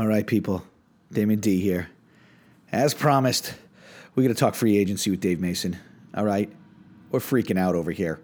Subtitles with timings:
[0.00, 0.64] All right, people.
[1.12, 1.90] Damon D here.
[2.72, 3.52] As promised,
[4.14, 5.78] we're going to talk free agency with Dave Mason.
[6.14, 6.50] All right?
[7.10, 8.18] We're freaking out over here.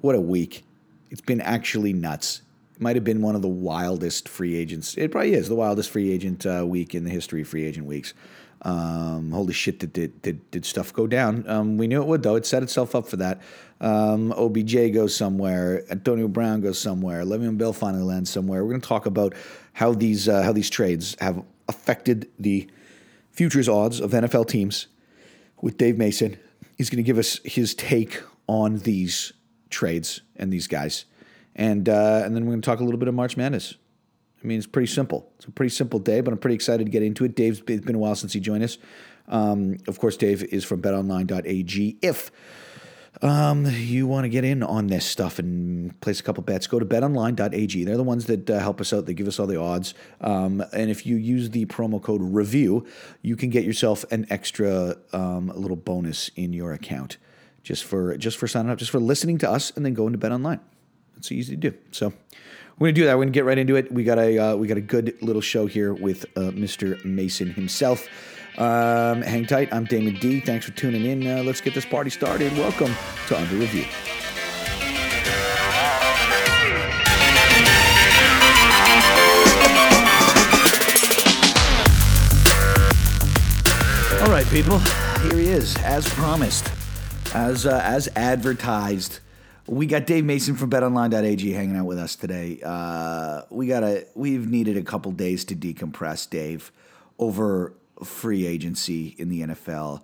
[0.00, 0.64] What a week.
[1.12, 2.42] It's been actually nuts.
[2.74, 4.98] It might have been one of the wildest free agents.
[4.98, 7.86] It probably is the wildest free agent uh, week in the history of free agent
[7.86, 8.12] weeks.
[8.62, 11.48] Um, holy shit, did, did, did, did stuff go down?
[11.48, 12.34] Um, we knew it would, though.
[12.34, 13.42] It set itself up for that.
[13.80, 15.84] Um, OBJ goes somewhere.
[15.88, 17.22] Antonio Brown goes somewhere.
[17.22, 18.64] Le'Veon Bell finally lands somewhere.
[18.64, 19.34] We're going to talk about
[19.76, 22.66] how these uh, how these trades have affected the
[23.30, 24.86] futures odds of NFL teams
[25.60, 26.38] with Dave Mason.
[26.78, 29.34] He's going to give us his take on these
[29.68, 31.04] trades and these guys,
[31.54, 33.74] and uh, and then we're going to talk a little bit of March Madness.
[34.42, 35.30] I mean, it's pretty simple.
[35.36, 37.36] It's a pretty simple day, but I'm pretty excited to get into it.
[37.36, 38.78] Dave's it's been a while since he joined us.
[39.28, 41.98] Um, of course, Dave is from BetOnline.ag.
[42.00, 42.30] If
[43.22, 46.78] um, you want to get in on this stuff and place a couple bets, go
[46.78, 47.84] to betonline.ag.
[47.84, 49.06] They're the ones that uh, help us out.
[49.06, 49.94] They give us all the odds.
[50.20, 52.86] Um, and if you use the promo code review,
[53.22, 57.16] you can get yourself an extra um, little bonus in your account
[57.62, 60.18] just for just for signing up, just for listening to us, and then going to
[60.18, 60.60] BetOnline.
[61.16, 61.76] It's easy to do.
[61.90, 62.12] So
[62.78, 63.16] we're gonna do that.
[63.16, 63.90] We're gonna get right into it.
[63.90, 67.02] We got a uh, we got a good little show here with uh, Mr.
[67.04, 68.06] Mason himself.
[68.58, 69.68] Um, hang tight.
[69.70, 70.40] I'm Damon D.
[70.40, 71.26] Thanks for tuning in.
[71.26, 72.56] Uh, let's get this party started.
[72.56, 72.94] Welcome
[73.28, 73.84] to Under Review.
[84.22, 84.78] All right, people.
[85.20, 86.72] Here he is, as promised,
[87.34, 89.20] as uh, as advertised.
[89.66, 92.60] We got Dave Mason from BetOnline.ag hanging out with us today.
[92.64, 96.72] Uh, we got a we've needed a couple days to decompress, Dave,
[97.18, 97.74] over
[98.04, 100.02] free agency in the NFL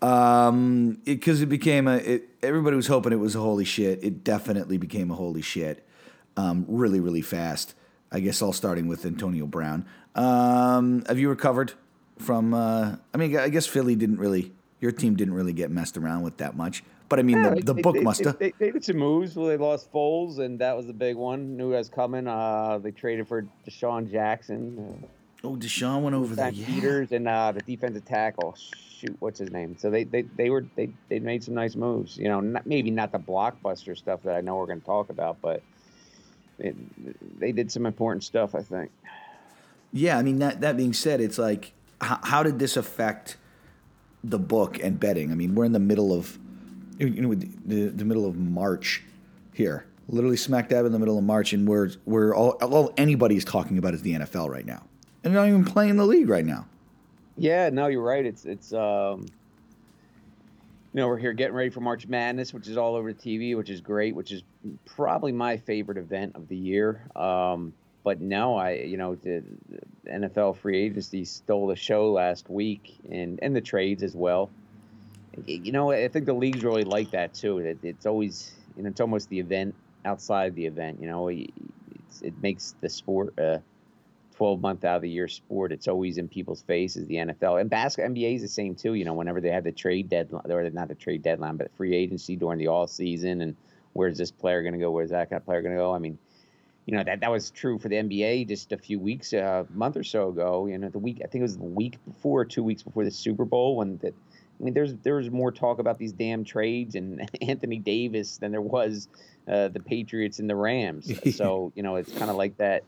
[0.00, 4.02] um because it, it, became a it, everybody was hoping it was a holy shit.
[4.02, 5.84] It definitely became a holy shit
[6.36, 7.74] um really really fast.
[8.10, 9.86] I guess all starting with antonio brown.
[10.14, 11.72] Um have you recovered
[12.18, 15.96] from uh i mean i guess philly didn't really your team didn't really get messed
[15.96, 16.84] around with that much.
[17.08, 19.34] But i mean yeah, the, the they, book must have they, they, did some moves
[19.34, 21.56] well, they lost Foles, and that was the big one.
[21.56, 22.28] Knew was coming.
[22.28, 25.08] Uh they traded for DeSean Jackson
[25.44, 26.50] Oh, DeSean went over there.
[26.50, 26.66] Yeah.
[26.66, 28.56] Peters and uh, the defensive tackle.
[28.56, 29.76] Shoot, what's his name?
[29.78, 32.16] So they, they, they were they, they made some nice moves.
[32.16, 35.10] You know, not, maybe not the blockbuster stuff that I know we're going to talk
[35.10, 35.62] about, but
[36.58, 36.74] it,
[37.38, 38.56] they did some important stuff.
[38.56, 38.90] I think.
[39.92, 40.60] Yeah, I mean that.
[40.60, 43.36] That being said, it's like how, how did this affect
[44.24, 45.30] the book and betting?
[45.30, 46.36] I mean, we're in the middle of
[46.98, 49.04] you know the the middle of March
[49.54, 53.44] here, literally smack dab in the middle of March, and we're we're all all anybody's
[53.44, 54.87] talking about is the NFL right now
[55.28, 56.66] and not even playing the league right now.
[57.36, 58.24] Yeah, no, you're right.
[58.24, 59.26] It's it's um,
[60.92, 63.56] you know we're here getting ready for March Madness, which is all over the TV,
[63.56, 64.42] which is great, which is
[64.86, 67.02] probably my favorite event of the year.
[67.14, 67.72] Um,
[68.02, 69.44] but no, I you know the,
[70.04, 74.50] the NFL free agency stole the show last week, and and the trades as well.
[75.46, 77.58] You know, I think the leagues really like that too.
[77.58, 79.74] It, it's always you know it's almost the event
[80.04, 81.00] outside the event.
[81.00, 83.38] You know, it makes the sport.
[83.38, 83.58] Uh,
[84.38, 85.72] 12 month out of the year sport.
[85.72, 87.60] It's always in people's faces, the NFL.
[87.60, 88.94] And basketball, NBA is the same too.
[88.94, 91.92] You know, whenever they have the trade deadline, or not the trade deadline, but free
[91.92, 93.56] agency during the all season and
[93.94, 94.92] where's this player going to go?
[94.92, 95.92] Where's that kind of player going to go?
[95.92, 96.18] I mean,
[96.86, 99.64] you know, that, that was true for the NBA just a few weeks, a uh,
[99.74, 100.66] month or so ago.
[100.66, 103.10] You know, the week, I think it was the week before, two weeks before the
[103.10, 107.28] Super Bowl when that, I mean, there's there's more talk about these damn trades and
[107.42, 109.08] Anthony Davis than there was
[109.48, 111.10] uh, the Patriots and the Rams.
[111.36, 112.84] so you know, it's kind of like that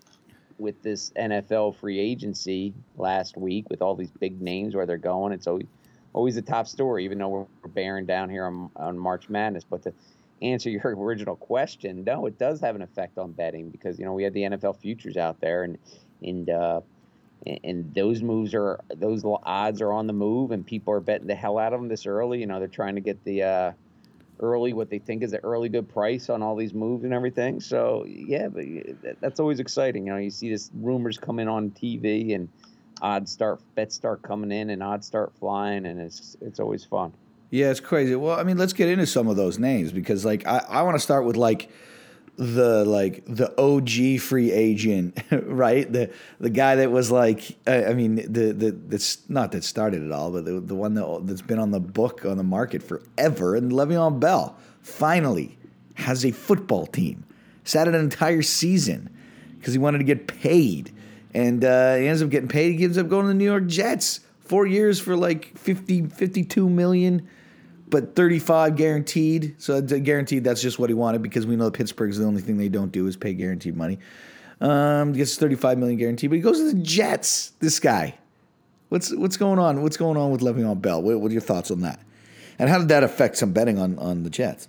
[0.60, 5.32] with this NFL free agency last week with all these big names where they're going.
[5.32, 5.66] It's always
[6.12, 7.28] always a top story, even though
[7.62, 9.65] we're bearing down here on, on March Madness.
[9.65, 9.93] But to
[10.43, 14.12] answer your original question, no, it does have an effect on betting because you know
[14.12, 15.78] we had the NFL futures out there, and
[16.22, 16.81] and uh,
[17.65, 21.34] and those moves are those odds are on the move, and people are betting the
[21.34, 22.41] hell out of them this early.
[22.41, 23.72] You know, they're trying to get the uh,
[24.41, 27.61] early what they think is an early good price on all these moves and everything.
[27.61, 28.65] So yeah, but
[29.21, 30.06] that's always exciting.
[30.06, 32.48] You know, you see this rumors coming on TV and
[33.03, 37.13] odds start bets start coming in and odds start flying and it's it's always fun.
[37.51, 38.15] Yeah, it's crazy.
[38.15, 40.95] Well, I mean, let's get into some of those names because like I, I want
[40.97, 41.71] to start with like
[42.41, 45.91] the like the OG free agent, right?
[45.92, 46.10] The
[46.41, 50.31] the guy that was like, I mean, the the that's not that started it all,
[50.31, 53.71] but the the one that that's been on the book on the market forever, and
[53.71, 55.59] Le'Veon Bell finally
[55.95, 57.25] has a football team.
[57.65, 59.15] Sat an entire season
[59.59, 60.95] because he wanted to get paid,
[61.34, 62.78] and uh, he ends up getting paid.
[62.78, 64.21] He ends up going to the New York Jets.
[64.41, 67.28] Four years for like 50, 52 million
[67.91, 69.57] but 35 guaranteed.
[69.59, 72.57] So guaranteed, that's just what he wanted because we know that Pittsburgh's the only thing
[72.57, 73.98] they don't do is pay guaranteed money.
[74.60, 77.53] Um, gets 35 million guaranteed, but he goes to the Jets.
[77.60, 78.15] This guy,
[78.91, 79.83] what's what's going on?
[79.83, 81.03] What's going on with Le'Veon Bell?
[81.03, 82.01] What, what are your thoughts on that?
[82.59, 84.69] And how did that affect some betting on on the Jets?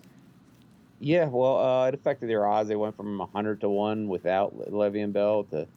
[1.02, 2.70] Yeah, well, uh, it affected their odds.
[2.70, 5.68] They went from 100 to one without Le'Veon Bell to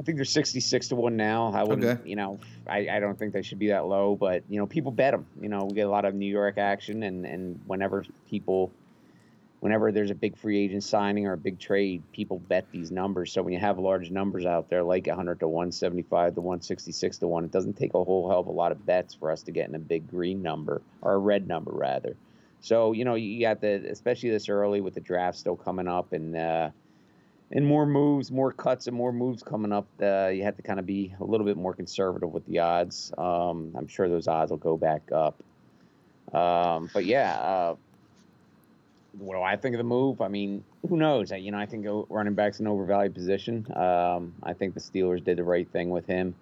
[0.00, 1.52] I think they're 66 to 1 now.
[1.52, 2.08] I wouldn't, okay.
[2.08, 4.92] you know, I, I don't think they should be that low, but, you know, people
[4.92, 5.26] bet them.
[5.40, 8.70] You know, we get a lot of New York action, and, and whenever people,
[9.58, 13.32] whenever there's a big free agent signing or a big trade, people bet these numbers.
[13.32, 17.26] So when you have large numbers out there, like 100 to 175 to 166 to
[17.26, 19.50] 1, it doesn't take a whole hell of a lot of bets for us to
[19.50, 22.16] get in a big green number, or a red number, rather.
[22.60, 26.12] So, you know, you got the, especially this early with the draft still coming up,
[26.12, 26.70] and, uh,
[27.50, 30.78] and more moves, more cuts, and more moves coming up, uh, you have to kind
[30.78, 33.12] of be a little bit more conservative with the odds.
[33.16, 35.34] Um, I'm sure those odds will go back up.
[36.34, 37.76] Um, but yeah, uh,
[39.18, 40.20] what do I think of the move?
[40.20, 41.30] I mean, who knows?
[41.30, 43.66] You know, I think running back's an overvalued position.
[43.74, 46.34] Um, I think the Steelers did the right thing with him.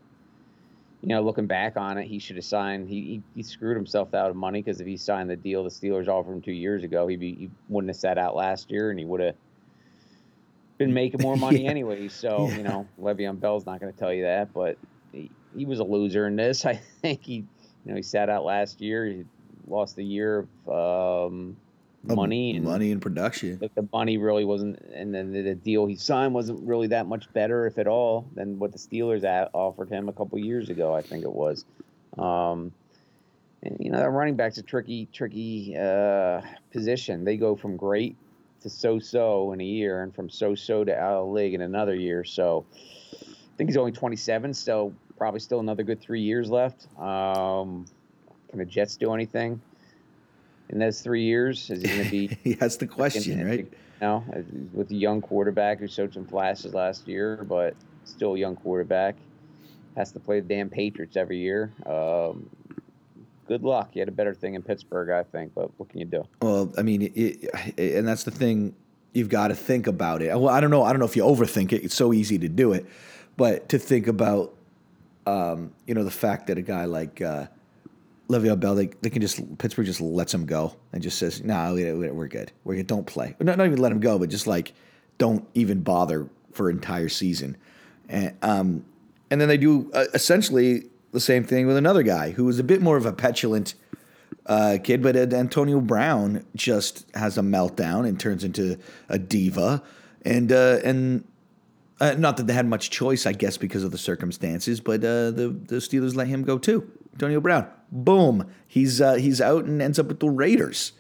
[1.02, 2.88] You know, looking back on it, he should have signed.
[2.88, 5.70] He, he, he screwed himself out of money because if he signed the deal the
[5.70, 8.90] Steelers offered him two years ago, he, be, he wouldn't have sat out last year,
[8.90, 9.36] and he would have
[10.78, 11.70] been making more money yeah.
[11.70, 12.08] anyway.
[12.08, 12.56] So yeah.
[12.56, 14.78] you know, Le'Veon Bell's not going to tell you that, but
[15.12, 16.64] he, he, was a loser in this.
[16.67, 17.44] I think he, you
[17.84, 19.06] know, he sat out last year.
[19.06, 19.25] He
[19.67, 21.56] lost a year of um,
[22.05, 23.56] money and money and production.
[23.56, 27.06] But the money really wasn't, and then the, the, deal he signed wasn't really that
[27.06, 30.69] much better, if at all, than what the Steelers at, offered him a couple years
[30.69, 30.94] ago.
[30.94, 31.64] I think it was.
[32.17, 32.73] Um,
[33.62, 36.43] and, you know, that running back's a tricky, tricky uh,
[36.73, 37.25] position.
[37.25, 38.17] They go from great
[38.66, 41.94] to so-so in a year, and from so-so to out of the league in another
[41.94, 42.24] year.
[42.24, 42.66] So
[43.22, 46.86] I think he's only 27, so probably still another good three years left.
[46.98, 47.86] Um,
[48.50, 49.60] can the Jets do anything
[50.68, 51.70] in those three years?
[51.70, 52.54] Is he going to be?
[52.60, 53.60] That's the question, right?
[53.60, 53.70] You
[54.00, 54.24] know,
[54.72, 57.74] with a young quarterback who showed some flashes last year, but
[58.04, 59.16] still a young quarterback,
[59.96, 61.72] has to play the damn Patriots every year.
[61.86, 62.50] Um,
[63.46, 63.90] good luck.
[63.94, 65.54] You had a better thing in Pittsburgh, I think.
[65.54, 66.25] But what can you do?
[66.43, 68.75] Well, I mean, it, it, and that's the thing.
[69.12, 70.28] You've got to think about it.
[70.28, 70.82] Well, I don't know.
[70.82, 71.82] I don't know if you overthink it.
[71.84, 72.87] It's so easy to do it,
[73.37, 74.54] but to think about,
[75.26, 77.46] um, you know, the fact that a guy like uh,
[78.28, 81.54] Le'Veon Bell, they, they can just Pittsburgh just lets him go and just says, "No,
[81.54, 82.52] nah, we're good.
[82.64, 82.87] We're good.
[82.87, 83.34] Don't play.
[83.40, 84.75] Not, not even let him go, but just like
[85.16, 87.56] don't even bother for entire season."
[88.08, 88.84] And um,
[89.31, 90.84] and then they do uh, essentially
[91.16, 93.74] the same thing with another guy who was a bit more of a petulant
[94.44, 98.78] uh, kid, but Antonio Brown just has a meltdown and turns into
[99.08, 99.82] a diva,
[100.26, 101.24] and uh, and
[102.00, 105.30] uh, not that they had much choice, I guess, because of the circumstances, but uh,
[105.30, 106.86] the the Steelers let him go too.
[107.14, 110.92] Antonio Brown, boom, he's uh, he's out and ends up with the Raiders.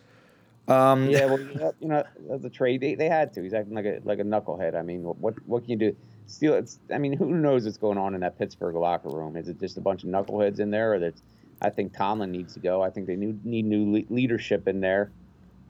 [0.66, 2.04] Um, yeah, well, you know,
[2.38, 3.42] the trade they, they had to.
[3.42, 4.74] He's acting like a like a knucklehead.
[4.74, 5.96] I mean, what what can you do?
[6.26, 6.78] Still, it's.
[6.92, 9.36] I mean, who knows what's going on in that Pittsburgh locker room?
[9.36, 11.14] Is it just a bunch of knuckleheads in there, or that?
[11.62, 12.82] I think Tomlin needs to go.
[12.82, 15.10] I think they need, new leadership in there.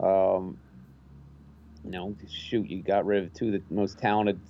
[0.00, 0.58] Um,
[1.85, 4.41] you know, shoot, you got rid of two of the most talented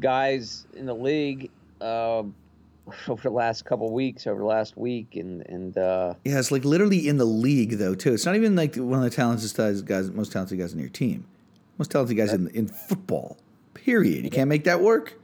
[0.00, 2.22] guys in the league uh,
[3.08, 6.64] over the last couple weeks, over the last week, and and uh, yeah, it's like
[6.64, 8.14] literally in the league though too.
[8.14, 11.26] It's not even like one of the talented guys, most talented guys in your team,
[11.76, 13.36] most talented guys in in football.
[13.88, 14.22] Period.
[14.22, 15.18] You can't make that work.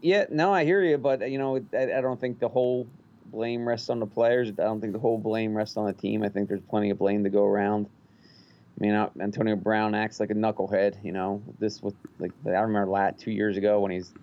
[0.00, 2.86] Yeah, no, I hear you, but you know, I, I don't think the whole
[3.32, 4.48] blame rests on the players.
[4.48, 6.22] I don't think the whole blame rests on the team.
[6.22, 7.88] I think there's plenty of blame to go around.
[7.88, 11.04] I mean, uh, Antonio Brown acts like a knucklehead.
[11.04, 14.14] You know, this was like I remember lat two years ago when he's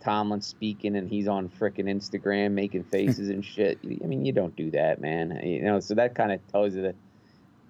[0.00, 3.78] Tomlin speaking and he's on frickin' Instagram making faces and shit.
[3.84, 5.40] I mean, you don't do that, man.
[5.44, 6.96] You know, so that kind of tells you that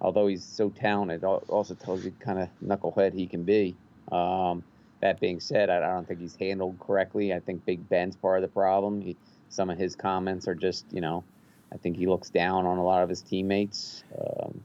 [0.01, 3.75] although he's so talented, also tells you kind of knucklehead he can be.
[4.11, 4.63] Um,
[5.01, 7.33] that being said, I, don't think he's handled correctly.
[7.33, 9.01] I think Big Ben's part of the problem.
[9.01, 9.15] He,
[9.49, 11.23] some of his comments are just, you know,
[11.71, 14.03] I think he looks down on a lot of his teammates.
[14.17, 14.61] Um,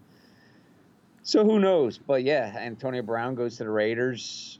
[1.22, 1.96] so who knows?
[1.96, 4.58] But yeah, Antonio Brown goes to the Raiders.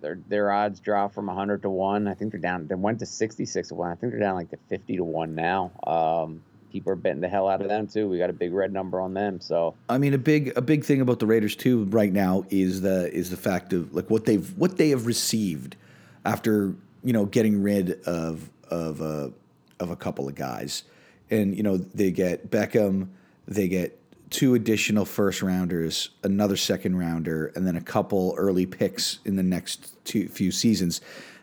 [0.00, 2.08] Their their odds drop from 100 to one.
[2.08, 2.66] I think they're down.
[2.66, 3.90] They went to 66 to one.
[3.90, 5.70] I think they're down like to 50 to one now.
[5.86, 6.42] Um,
[6.72, 8.08] people are betting the hell out of them too.
[8.08, 9.40] We got a big red number on them.
[9.40, 12.80] So I mean, a big a big thing about the Raiders too right now is
[12.80, 15.76] the is the fact of like what they've what they have received
[16.24, 16.74] after
[17.04, 19.32] you know getting rid of of a
[19.78, 20.84] of a couple of guys,
[21.30, 23.08] and you know they get Beckham,
[23.46, 23.98] they get
[24.30, 29.42] two additional first rounders, another second rounder, and then a couple early picks in the
[29.42, 31.00] next two few seasons.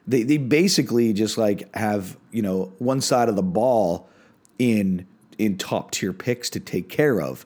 [0.08, 4.10] They they basically just like have you know one side of the ball
[4.58, 5.08] in
[5.40, 7.46] in top tier picks to take care of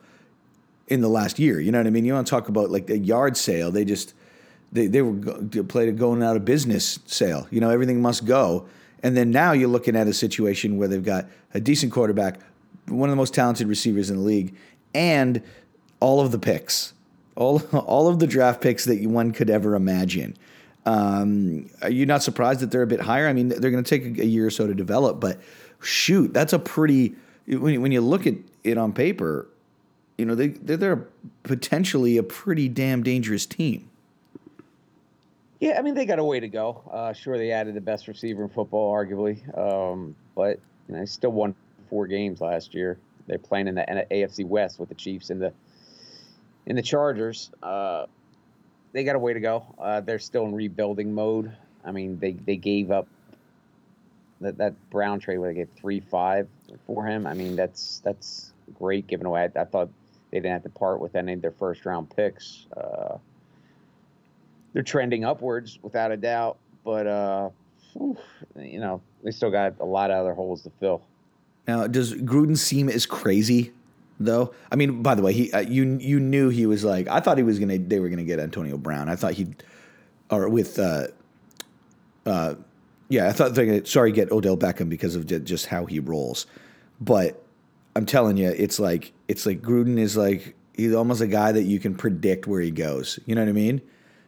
[0.87, 1.59] in the last year.
[1.61, 2.03] You know what I mean?
[2.03, 3.71] You want to talk about like a yard sale?
[3.71, 4.13] They just
[4.73, 7.47] they they were played a going out of business sale.
[7.51, 8.67] You know, everything must go.
[9.03, 12.39] And then now you're looking at a situation where they've got a decent quarterback,
[12.87, 14.55] one of the most talented receivers in the league,
[14.93, 15.41] and
[15.99, 16.93] all of the picks,
[17.35, 20.35] all all of the draft picks that one could ever imagine.
[20.85, 23.29] Um, are you not surprised that they're a bit higher?
[23.29, 25.39] I mean, they're going to take a year or so to develop, but
[25.81, 27.15] shoot, that's a pretty
[27.47, 29.47] when when you look at it on paper,
[30.17, 31.07] you know they they're, they're
[31.43, 33.89] potentially a pretty damn dangerous team.
[35.59, 36.83] Yeah, I mean they got a way to go.
[36.91, 41.05] Uh, sure, they added the best receiver in football, arguably, um, but you know, they
[41.05, 41.55] still won
[41.89, 42.97] four games last year.
[43.27, 45.53] They're playing in the AFC West with the Chiefs and the
[46.65, 47.51] in the Chargers.
[47.61, 48.05] Uh,
[48.91, 49.65] they got a way to go.
[49.79, 51.51] Uh, they're still in rebuilding mode.
[51.85, 53.07] I mean, they they gave up
[54.43, 56.47] that that Brown trade where they gave three five
[56.85, 57.25] for him.
[57.25, 59.49] I mean, that's that's great given away.
[59.55, 59.89] I, I thought
[60.31, 62.67] they didn't have to part with any of their first round picks.
[62.75, 63.17] Uh,
[64.73, 67.49] they're trending upwards without a doubt, but uh,
[67.93, 68.17] whew,
[68.59, 71.01] you know they still got a lot of other holes to fill.
[71.67, 73.71] Now, does Gruden seem as crazy
[74.19, 74.53] though?
[74.71, 77.37] I mean, by the way, he uh, you you knew he was like I thought
[77.37, 79.09] he was gonna they were gonna get Antonio Brown.
[79.09, 79.63] I thought he'd
[80.29, 81.07] or with uh,
[82.25, 82.55] uh,
[83.13, 86.47] yeah, I thought they're gonna sorry get Odell Beckham because of just how he rolls,
[86.99, 87.43] but
[87.95, 91.61] I'm telling you, it's like it's like Gruden is like he's almost a guy that
[91.63, 93.19] you can predict where he goes.
[93.27, 93.81] You know what I mean?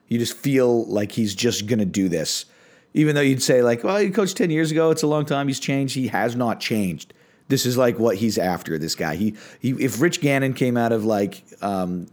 [0.08, 2.46] You just feel like he's just gonna do this,
[2.94, 4.92] even though you'd say like, well, he coached ten years ago.
[4.92, 5.48] It's a long time.
[5.48, 5.96] He's changed.
[5.96, 7.12] He has not changed.
[7.48, 8.78] This is like what he's after.
[8.78, 9.16] This guy.
[9.16, 9.72] He he.
[9.72, 12.06] If Rich Gannon came out of like um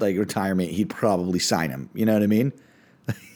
[0.00, 1.90] like retirement, he'd probably sign him.
[1.94, 2.52] You know what I mean?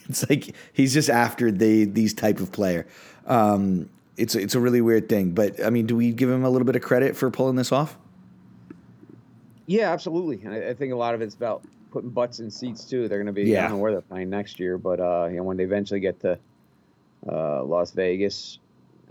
[0.09, 2.87] it's like he's just after the these type of player.
[3.25, 5.31] Um, it's it's a really weird thing.
[5.31, 7.71] But I mean, do we give him a little bit of credit for pulling this
[7.71, 7.97] off?
[9.65, 10.47] Yeah, absolutely.
[10.47, 13.07] I, I think a lot of it's about putting butts in seats too.
[13.07, 13.59] They're going to be yeah.
[13.59, 15.99] I don't know where they're playing next year, but uh, you know when they eventually
[15.99, 16.37] get to
[17.29, 18.59] uh, Las Vegas,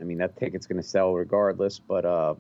[0.01, 1.79] I mean that ticket's going to sell regardless.
[1.79, 2.35] But uh,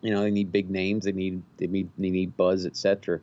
[0.00, 3.20] you know they need big names, they need they need they need buzz, etc.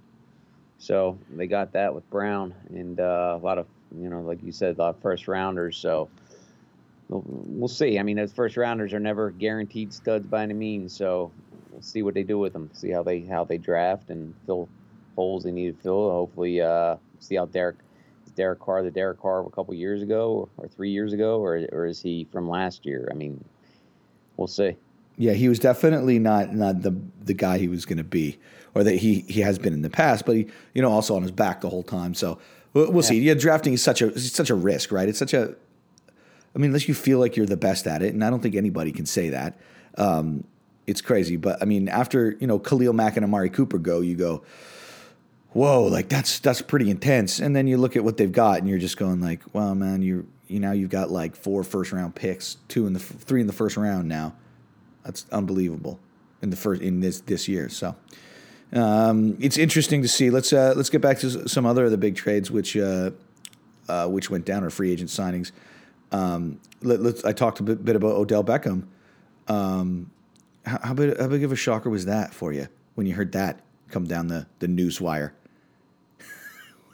[0.77, 3.67] So they got that with Brown and uh, a lot of
[3.98, 5.77] you know like you said, the first rounders.
[5.77, 6.10] So
[7.10, 8.00] we'll see.
[8.00, 10.96] I mean, those first rounders are never guaranteed studs by any means.
[10.96, 11.31] So
[11.72, 12.69] we'll see what they do with them.
[12.74, 14.69] See how they how they draft and fill
[15.15, 16.12] holes they need to fill.
[16.12, 17.77] Hopefully, uh, see how Derek
[18.39, 21.67] Derek Carr the Derek Carr of a couple years ago or three years ago, or
[21.74, 23.10] or is he from last year?
[23.12, 23.43] I mean,
[24.38, 24.77] we'll see.
[25.17, 28.39] Yeah, he was definitely not not the the guy he was going to be,
[28.74, 30.25] or that he he has been in the past.
[30.25, 32.13] But he, you know, also on his back the whole time.
[32.13, 32.39] So
[32.74, 33.10] we'll, we'll yeah.
[33.10, 33.20] see.
[33.20, 35.08] Yeah, drafting is such a such a risk, right?
[35.08, 35.56] It's such a
[36.56, 38.56] I mean, unless you feel like you're the best at it, and I don't think
[38.56, 39.60] anybody can say that.
[39.98, 40.44] Um,
[40.88, 44.16] it's crazy, but I mean, after you know Khalil Mack and Amari Cooper go, you
[44.16, 44.44] go,
[45.52, 47.40] whoa, like that's that's pretty intense.
[47.40, 50.02] And then you look at what they've got, and you're just going like, well, man,
[50.02, 53.48] you you now you've got like four first round picks, two in the three in
[53.48, 54.34] the first round now.
[55.04, 56.00] That's unbelievable
[56.42, 57.70] in the first in this this year.
[57.70, 57.96] So.
[58.74, 60.30] Um, it's interesting to see.
[60.30, 63.12] Let's uh, let's get back to some other of the big trades which uh,
[63.88, 65.52] uh, which went down or free agent signings.
[66.12, 68.88] Um, let, I talked a bit, bit, about Odell Beckham.
[69.48, 70.12] Um,
[70.66, 73.32] how, how, big, how big of a shocker was that for you when you heard
[73.34, 75.34] that come down the, the news wire?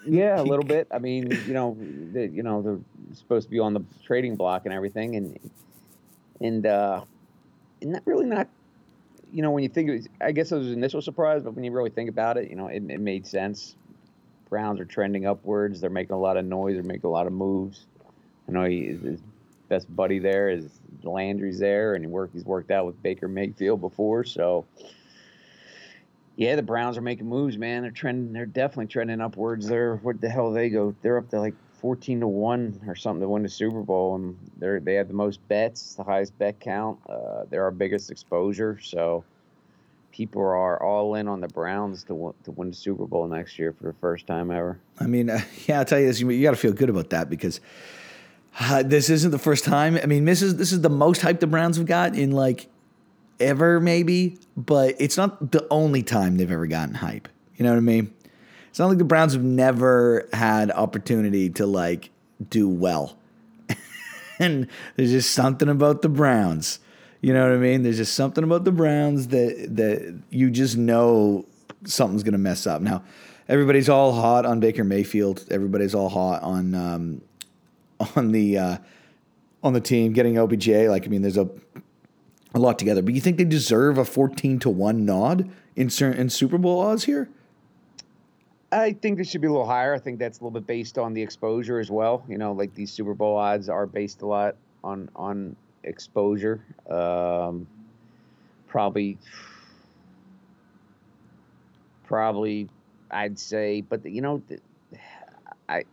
[0.06, 0.88] yeah, a little bit.
[0.92, 2.80] I mean, you know, they, you know, they're
[3.14, 5.40] supposed to be on the trading block and everything, and
[6.42, 7.04] and uh,
[7.82, 8.48] not really not.
[9.36, 11.66] You know, when you think, it, I guess it was an initial surprise, but when
[11.66, 13.76] you really think about it, you know, it, it made sense.
[14.50, 15.82] Browns are trending upwards.
[15.82, 16.76] They're making a lot of noise.
[16.76, 17.86] They're making a lot of moves.
[18.48, 19.20] I know he, his
[19.68, 20.70] best buddy there is
[21.04, 24.24] Landry's there, and he work, he's worked out with Baker Mayfield before.
[24.24, 24.66] So,
[26.38, 27.82] yeah, the Browns are making moves, man.
[27.82, 28.32] They're trending.
[28.32, 29.68] They're definitely trending upwards.
[29.68, 30.96] They're what the hell they go?
[31.02, 34.36] They're up to like fourteen to one or something to win the Super Bowl, and
[34.58, 36.98] they're they have the most bets, the highest bet count.
[37.08, 38.80] Uh, they're our biggest exposure.
[38.82, 39.24] So
[40.12, 43.72] people are all in on the Browns to to win the Super Bowl next year
[43.72, 44.80] for the first time ever.
[45.00, 47.12] I mean, uh, yeah, I'll tell you this: you, you got to feel good about
[47.12, 47.62] that because
[48.60, 50.00] uh, this isn't the first time.
[50.02, 52.68] I mean, this is this is the most hype the Browns have got in like
[53.40, 57.28] ever, maybe, but it's not the only time they've ever gotten hype.
[57.58, 58.12] You know what I mean?
[58.76, 62.10] It's not like the Browns have never had opportunity to like
[62.50, 63.18] do well.
[64.40, 64.68] and
[64.98, 66.80] there's just something about the Browns.
[67.22, 67.84] You know what I mean?
[67.84, 71.46] There's just something about the Browns that that you just know
[71.86, 72.82] something's gonna mess up.
[72.82, 73.02] Now,
[73.48, 75.46] everybody's all hot on Baker Mayfield.
[75.50, 77.22] Everybody's all hot on um,
[78.18, 78.78] on the uh,
[79.64, 80.68] on the team, getting OBJ.
[80.68, 81.50] Like, I mean, there's a
[82.54, 83.02] a lot together.
[83.02, 87.06] But you think they deserve a fourteen to one nod in in Super Bowl odds
[87.06, 87.30] here?
[88.76, 89.94] I think this should be a little higher.
[89.94, 92.24] I think that's a little bit based on the exposure as well.
[92.28, 96.62] You know, like these Super Bowl odds are based a lot on on exposure.
[96.90, 97.68] Um,
[98.68, 99.18] probably,
[102.04, 102.68] probably,
[103.10, 104.42] I'd say, but you know,
[105.70, 105.86] I,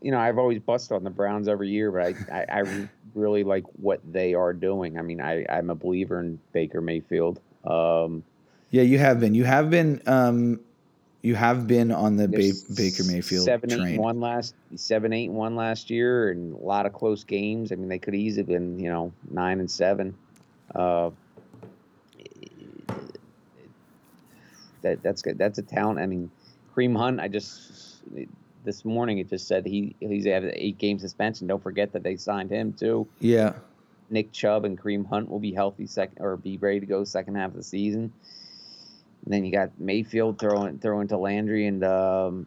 [0.00, 3.44] you know, I've always busted on the Browns every year, but I, I, I really
[3.44, 4.98] like what they are doing.
[4.98, 7.38] I mean, I, I'm a believer in Baker Mayfield.
[7.64, 8.24] Um,
[8.70, 9.34] yeah, you have been.
[9.34, 10.00] You have been.
[10.06, 10.60] Um,
[11.22, 13.86] you have been on the ba- Baker Mayfield seven train.
[13.86, 17.72] eight one last seven eight and one last year, and a lot of close games.
[17.72, 20.16] I mean, they could easily been you know nine and seven.
[20.74, 21.10] Uh,
[24.82, 25.38] that that's good.
[25.38, 25.98] That's a talent.
[25.98, 26.30] I mean,
[26.74, 27.20] Kareem Hunt.
[27.20, 28.02] I just
[28.64, 31.46] this morning it just said he he's had an eight game suspension.
[31.46, 33.06] Don't forget that they signed him too.
[33.20, 33.54] Yeah.
[34.08, 37.36] Nick Chubb and Kareem Hunt will be healthy second or be ready to go second
[37.36, 38.12] half of the season.
[39.24, 42.46] And then you got Mayfield throwing throwing to Landry and um,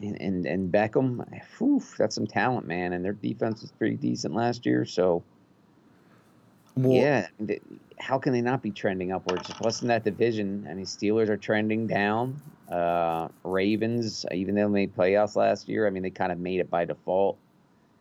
[0.00, 1.24] and, and Beckham.
[1.58, 2.92] Whew, that's some talent, man.
[2.92, 4.84] And their defense was pretty decent last year.
[4.84, 5.22] So
[6.76, 7.26] well, yeah,
[7.98, 9.48] how can they not be trending upwards?
[9.54, 12.40] Plus in that division, I mean, Steelers are trending down.
[12.70, 16.60] Uh, Ravens, even though they made playoffs last year, I mean, they kind of made
[16.60, 17.36] it by default.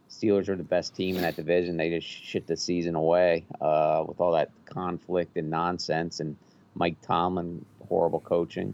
[0.10, 1.77] Steelers are the best team in that division.
[1.77, 6.36] They just shit the season away uh, with all that conflict and nonsense and
[6.75, 8.74] Mike Tomlin horrible coaching.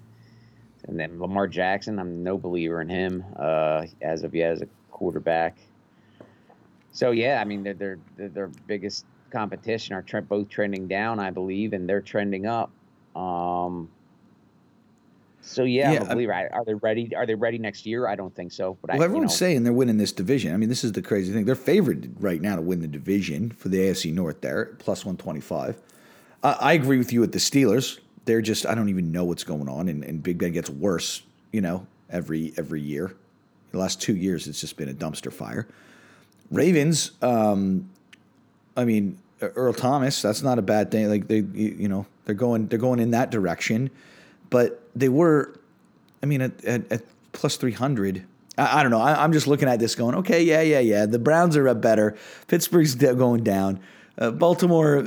[0.88, 4.68] And then Lamar Jackson, I'm no believer in him uh, as of yet as a
[4.92, 5.58] quarterback.
[6.92, 11.20] So yeah, I mean they're they're, they're their biggest competition are tre- both trending down,
[11.20, 12.72] I believe, and they're trending up.
[13.16, 13.90] Um,
[15.42, 16.34] so yeah, yeah, I'm a believer.
[16.34, 17.16] Are they ready?
[17.16, 18.08] Are they ready next year?
[18.08, 18.78] I don't think so.
[18.82, 20.54] But well, I, everyone's you know, saying they're winning this division.
[20.54, 21.46] I mean, this is the crazy thing.
[21.46, 24.42] They're favored right now to win the division for the AFC North.
[24.42, 25.82] There, plus one twenty five.
[26.44, 29.44] Uh, I agree with you with the Steelers they're just I don't even know what's
[29.44, 33.16] going on, and, and Big Ben gets worse, you know, every every year.
[33.72, 35.68] The last two years, it's just been a dumpster fire.
[36.52, 37.90] Ravens, um,
[38.76, 41.10] I mean, Earl Thomas, that's not a bad thing.
[41.10, 43.90] Like they, you know, they're going they're going in that direction,
[44.50, 45.60] but they were,
[46.22, 48.26] I mean, at, at, at plus three hundred.
[48.60, 49.00] I, don't know.
[49.00, 51.06] I, am just looking at this, going, okay, yeah, yeah, yeah.
[51.06, 52.18] The Browns are up better.
[52.48, 53.80] Pittsburgh's going down.
[54.18, 55.06] Uh, Baltimore,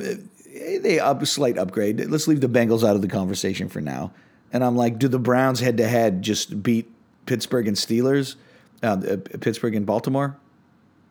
[0.60, 2.00] they up slight upgrade.
[2.08, 4.12] Let's leave the Bengals out of the conversation for now.
[4.52, 6.90] And I'm like, do the Browns head to head just beat
[7.26, 8.36] Pittsburgh and Steelers,
[8.82, 10.36] uh, uh, Pittsburgh and Baltimore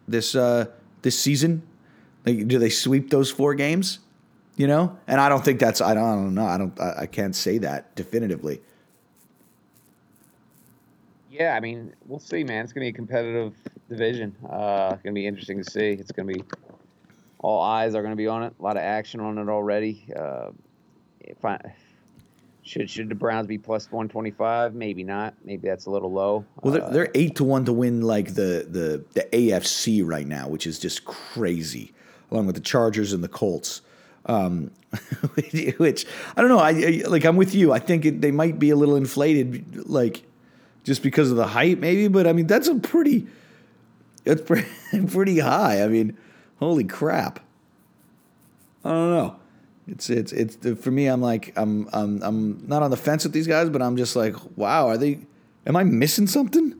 [0.07, 0.65] this uh,
[1.01, 1.63] this season?
[2.25, 3.99] Like, do they sweep those four games?
[4.57, 6.93] You know, and I don't think that's I don't, I don't know I don't I,
[7.01, 8.61] I can't say that definitively.
[11.31, 12.65] Yeah, I mean, we'll see, man.
[12.65, 13.53] It's gonna be a competitive
[13.87, 14.35] division.
[14.49, 15.91] Uh, gonna be interesting to see.
[15.91, 16.43] It's gonna be
[17.39, 18.53] all eyes are going to be on it.
[18.59, 20.05] A lot of action on it already.
[20.15, 20.49] Uh,
[21.43, 21.57] I,
[22.63, 24.75] should should the Browns be plus one twenty five?
[24.75, 25.33] Maybe not.
[25.43, 26.45] Maybe that's a little low.
[26.61, 30.27] Well, they're, uh, they're, eight to one to win like the the the AFC right
[30.27, 31.93] now, which is just crazy.
[32.31, 33.81] Along with the Chargers and the Colts,
[34.27, 34.69] um,
[35.33, 36.59] which I don't know.
[36.59, 37.25] I, I, like.
[37.25, 37.71] I'm with you.
[37.71, 40.21] I think it, they might be a little inflated, like
[40.83, 42.07] just because of the height, maybe.
[42.07, 43.25] But I mean, that's a pretty.
[44.25, 44.67] It's pretty,
[45.07, 45.81] pretty high.
[45.81, 46.15] I mean
[46.59, 47.39] holy crap.
[48.83, 49.35] I don't know.
[49.87, 51.07] It's it's it's for me.
[51.07, 54.15] I'm like I'm I'm I'm not on the fence with these guys, but I'm just
[54.15, 55.19] like, wow, are they?
[55.65, 56.75] Am I missing something?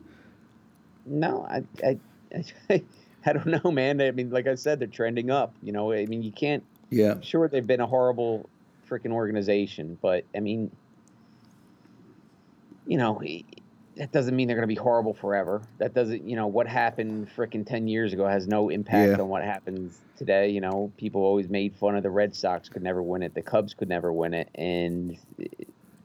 [1.06, 1.98] No, I I
[2.70, 2.82] I,
[3.26, 4.00] I don't know, man.
[4.00, 5.54] I mean, like I said, they're trending up.
[5.62, 6.62] You know, I mean, you can't.
[6.90, 7.20] Yeah.
[7.20, 8.48] Sure, they've been a horrible
[8.88, 10.70] freaking organization, but I mean,
[12.86, 13.22] you know,
[13.96, 15.62] that doesn't mean they're going to be horrible forever.
[15.78, 19.22] That doesn't, you know, what happened freaking 10 years ago has no impact yeah.
[19.22, 20.50] on what happens today.
[20.50, 23.42] You know, people always made fun of the Red Sox could never win it, the
[23.42, 25.18] Cubs could never win it, and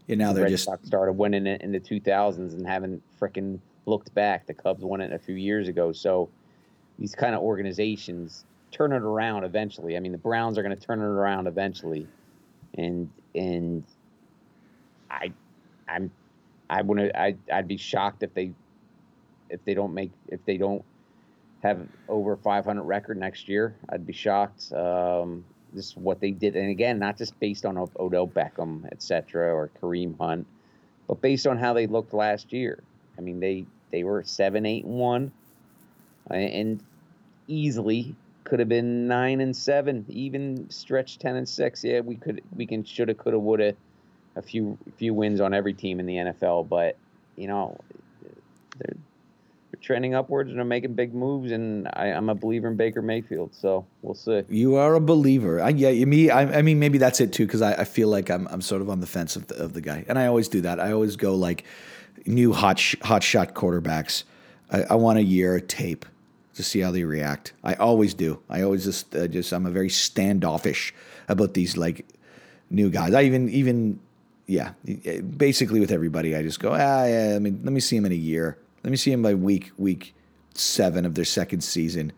[0.08, 3.04] yeah, now the they're Red just Sox started winning it in the 2000s and haven't
[3.19, 4.48] freaking looked back.
[4.48, 6.30] The Cubs won it a few years ago, so
[6.98, 9.95] these kind of organizations turn it around eventually.
[9.95, 12.08] I mean, the Browns are going to turn it around eventually,
[12.78, 13.84] and and
[15.12, 15.32] I
[15.88, 16.10] I'm
[16.69, 17.15] I wouldn't.
[17.15, 18.51] I I'd be shocked if they
[19.49, 20.84] if they don't make if they don't
[21.63, 23.75] have over 500 record next year.
[23.89, 24.71] I'd be shocked.
[24.73, 29.54] Um, this is what they did, and again, not just based on Odell Beckham, etc.,
[29.54, 30.47] or Kareem Hunt,
[31.08, 32.82] but based on how they looked last year.
[33.17, 35.32] I mean, they they were seven, eight, and one,
[36.30, 36.82] and
[37.47, 41.84] easily could have been nine and seven, even stretch ten and six.
[41.84, 43.75] Yeah, we could, we can, shoulda, coulda, woulda
[44.36, 46.98] a few few wins on every team in the NFL, but
[47.36, 47.78] you know
[48.80, 48.98] they're
[49.71, 51.52] they're trending upwards and they're making big moves.
[51.52, 54.43] And I, am a believer in Baker Mayfield, so we'll see.
[54.50, 55.62] You are a believer.
[55.62, 56.30] I, yeah, me.
[56.30, 58.82] I, I mean, maybe that's it too, because I, I, feel like I'm I'm sort
[58.82, 60.80] of on the fence of the, of the guy, and I always do that.
[60.80, 61.65] I always go like
[62.26, 64.24] new hot sh- hot shot quarterbacks.
[64.71, 66.06] I, I want a year tape
[66.56, 67.54] to see how they react.
[67.63, 68.41] I always do.
[68.50, 70.93] I always just uh, just I'm a very standoffish
[71.28, 72.06] about these like
[72.69, 73.13] new guys.
[73.13, 74.00] I even even
[74.47, 74.73] yeah,
[75.38, 77.34] basically with everybody, I just go ah yeah.
[77.36, 78.58] I mean, let me see him in a year.
[78.84, 80.13] Let me see him by week week
[80.53, 82.13] seven of their second season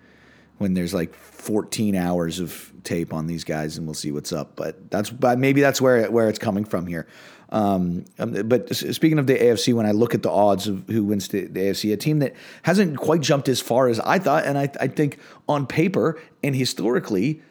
[0.58, 4.56] when there's like 14 hours of tape on these guys and we'll see what's up.
[4.56, 7.08] But that's but maybe that's where where it's coming from here.
[7.50, 11.06] Um, um, but speaking of the AFC, when I look at the odds of who
[11.06, 14.44] wins the, the, AFC, a team that hasn't quite jumped as far as I thought,
[14.44, 17.42] and I, I think on paper and historically,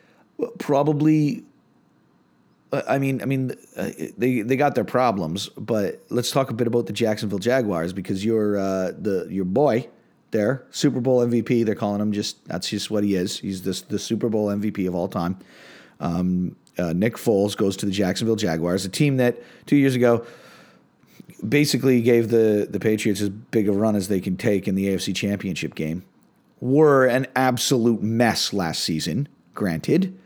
[0.58, 1.44] probably.
[2.72, 6.66] I mean, I mean, uh, they they got their problems, but let's talk a bit
[6.66, 9.88] about the Jacksonville Jaguars because you're uh, the your boy
[10.32, 11.64] there, Super Bowl MVP.
[11.64, 13.38] They're calling him just that's just what he is.
[13.38, 15.38] He's this the Super Bowl MVP of all time.
[16.00, 20.26] Um, uh, Nick Foles goes to the Jacksonville Jaguars, a team that two years ago
[21.46, 24.86] basically gave the, the Patriots as big a run as they can take in the
[24.88, 26.04] AFC Championship game.
[26.60, 30.18] Were an absolute mess last season, granted.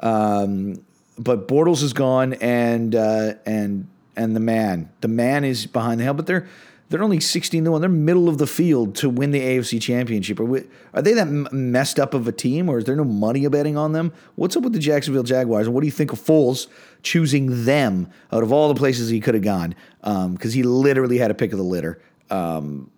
[0.00, 0.84] Um,
[1.18, 6.04] but Bortles is gone, and uh, and and the man, the man is behind the
[6.04, 6.16] helm.
[6.16, 6.46] But they're
[6.90, 7.80] they're only 16 to 1.
[7.80, 10.38] They're middle of the field to win the AFC championship.
[10.38, 13.46] Are, we, are they that messed up of a team or is there no money
[13.48, 14.12] betting on them?
[14.36, 16.66] What's up with the Jacksonville Jaguars and what do you think of Foles
[17.02, 19.74] choosing them out of all the places he could have gone?
[20.02, 22.00] Because um, he literally had a pick of the litter
[22.30, 22.90] um,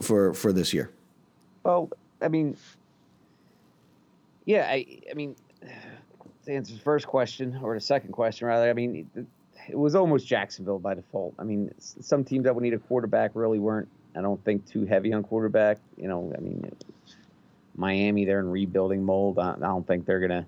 [0.00, 0.90] for for this year.
[1.64, 1.90] Well,
[2.22, 2.56] I mean,
[4.44, 5.34] yeah, I, I mean,
[6.46, 9.08] to answer the first question or the second question rather, I mean,
[9.68, 11.34] it was almost Jacksonville by default.
[11.38, 13.88] I mean, some teams that would need a quarterback really weren't.
[14.14, 15.78] I don't think too heavy on quarterback.
[15.96, 16.72] You know, I mean,
[17.76, 19.38] Miami they're in rebuilding mold.
[19.38, 20.46] I, don't think they're gonna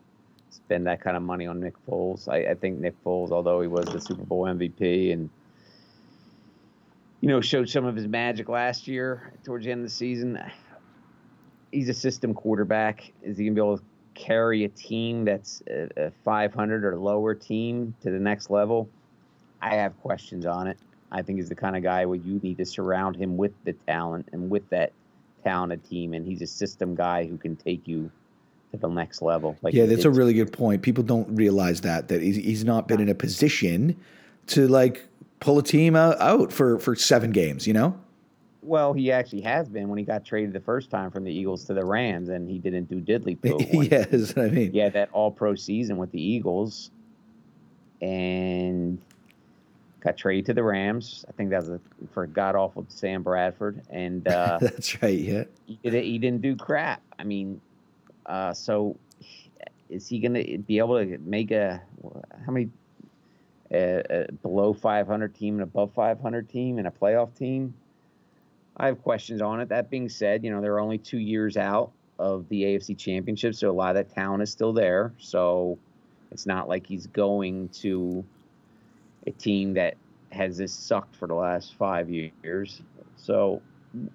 [0.51, 2.29] spend that kind of money on Nick Foles.
[2.29, 5.29] I, I think Nick Foles, although he was the Super Bowl MVP and
[7.21, 10.41] you know showed some of his magic last year towards the end of the season,
[11.73, 13.13] he's a system quarterback.
[13.23, 13.85] Is he gonna be able to
[14.19, 18.89] carry a team that's a, a 500 or lower team to the next level?
[19.63, 20.79] I have questions on it.
[21.11, 23.73] I think he's the kind of guy where you need to surround him with the
[23.73, 24.93] talent and with that
[25.43, 28.11] talented team, and he's a system guy who can take you
[28.73, 29.57] to the next level.
[29.63, 30.83] Like yeah, that's a really good point.
[30.83, 33.97] People don't realize that that he's, he's not been in a position
[34.49, 35.07] to like
[35.41, 37.67] pull a team out, out for for seven games.
[37.67, 37.99] You know.
[38.63, 41.65] Well, he actually has been when he got traded the first time from the Eagles
[41.67, 43.83] to the Rams, and he didn't do diddly poo.
[43.83, 46.91] yes, I mean, yeah, that All Pro season with the Eagles,
[48.01, 49.01] and
[50.01, 51.25] got traded to the Rams.
[51.29, 51.81] I think that was a,
[52.13, 55.19] for god awful Sam Bradford, and uh, that's right.
[55.19, 57.03] Yeah, he, did, he didn't do crap.
[57.19, 57.61] I mean,
[58.27, 58.97] uh, so
[59.89, 61.81] is he going to be able to make a
[62.45, 62.71] how many
[63.71, 67.75] a, a below 500 team and above 500 team and a playoff team?
[68.79, 69.69] I have questions on it.
[69.69, 73.71] That being said, you know they're only two years out of the AFC Championship, so
[73.71, 75.13] a lot of that talent is still there.
[75.19, 75.79] So
[76.31, 78.25] it's not like he's going to
[79.27, 79.97] a team that
[80.31, 82.83] has this sucked for the last five years.
[83.17, 83.63] So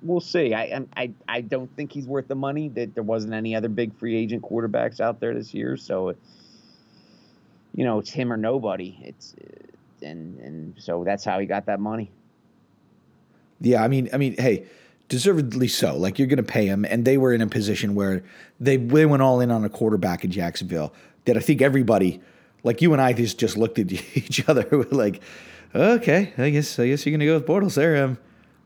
[0.02, 0.54] we'll see.
[0.54, 2.70] I I I don't think he's worth the money.
[2.70, 6.16] That there wasn't any other big free agent quarterbacks out there this year, so
[7.76, 8.98] you know it's him or nobody.
[9.02, 9.36] It's
[10.02, 12.12] and and so that's how he got that money.
[13.62, 14.66] Yeah, I mean, I mean, hey,
[15.10, 15.96] deservedly so.
[15.96, 18.24] Like you're going to pay him, and they were in a position where
[18.60, 20.94] they they went all in on a quarterback in Jacksonville.
[21.26, 22.22] That I think everybody
[22.64, 25.22] like you and I just just looked at each other like,
[25.76, 28.04] okay, I guess I guess you're gonna go with Bortles there.
[28.04, 28.18] Um,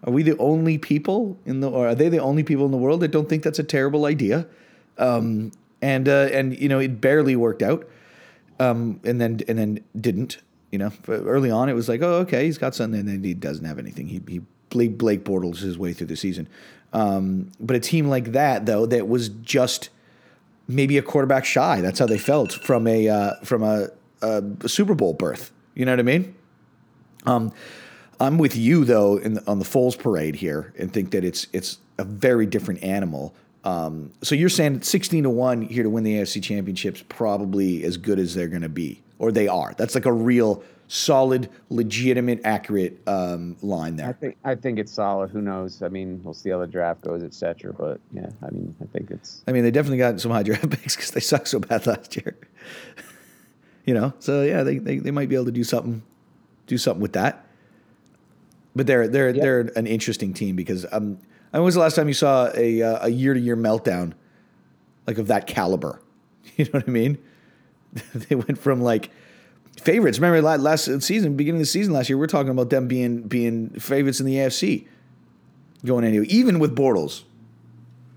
[0.03, 2.77] are we the only people in the or are they the only people in the
[2.77, 4.47] world that don't think that's a terrible idea?
[4.97, 7.87] Um, and uh, and you know it barely worked out,
[8.59, 10.39] um, and then and then didn't.
[10.71, 13.33] You know, early on it was like, oh, okay, he's got something, and then he
[13.33, 14.07] doesn't have anything.
[14.07, 16.47] He he Blake, Blake Bortles his way through the season.
[16.93, 19.89] Um, but a team like that, though, that was just
[20.67, 21.81] maybe a quarterback shy.
[21.81, 23.89] That's how they felt from a uh, from a,
[24.21, 25.51] a, Super Bowl berth.
[25.75, 26.35] You know what I mean?
[27.25, 27.51] Um,
[28.19, 31.79] I'm with you though in on the Foles parade here, and think that it's it's
[31.97, 33.33] a very different animal.
[33.63, 37.97] Um, so you're saying 16 to one here to win the AFC Championships, probably as
[37.97, 39.73] good as they're going to be, or they are.
[39.77, 44.09] That's like a real solid, legitimate, accurate um, line there.
[44.09, 45.29] I think I think it's solid.
[45.29, 45.81] Who knows?
[45.83, 47.73] I mean, we'll see how the draft goes, etc.
[47.73, 49.43] But yeah, I mean, I think it's.
[49.47, 52.15] I mean, they definitely got some high draft picks because they sucked so bad last
[52.15, 52.37] year.
[53.85, 56.01] you know, so yeah, they, they they might be able to do something,
[56.65, 57.45] do something with that.
[58.75, 61.17] But they're they're they're an interesting team because um,
[61.51, 64.13] when was the last time you saw a uh, a year to year meltdown
[65.05, 66.01] like of that caliber?
[66.55, 67.19] You know what I mean?
[68.15, 69.11] they went from like
[69.77, 70.19] favorites.
[70.19, 73.23] Remember last season, beginning of the season last year, we are talking about them being
[73.23, 74.87] being favorites in the AFC
[75.85, 77.23] going anyway, even with Bortles,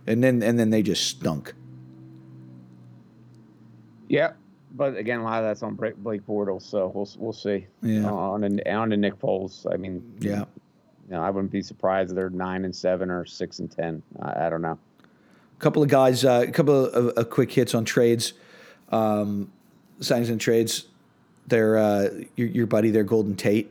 [0.07, 1.55] and then and then they just stunk.
[4.09, 4.33] Yeah,
[4.73, 7.67] but again, a lot of that's on Blake Bortles, so we'll we'll see.
[7.83, 9.73] Yeah, uh, on a, on to Nick Foles.
[9.73, 10.45] I mean, yeah,
[11.09, 14.03] you know, I wouldn't be surprised if they're nine and seven or six and ten.
[14.21, 14.79] I, I don't know.
[15.01, 18.33] A couple of guys, uh, a couple of, of, quick hits on trades,
[18.91, 19.53] um,
[20.01, 20.87] signings and trades.
[21.51, 23.71] Their uh, your, your buddy, their Golden Tate.